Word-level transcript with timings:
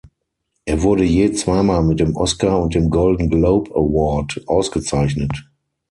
Er 0.65 0.81
wurde 0.81 1.03
je 1.05 1.31
zweimal 1.33 1.83
mit 1.83 1.99
dem 1.99 2.15
Oscar 2.15 2.59
und 2.59 2.73
dem 2.73 2.89
Golden 2.89 3.29
Globe 3.29 3.69
Award 3.69 4.41
ausgezeichnet. 4.47 5.47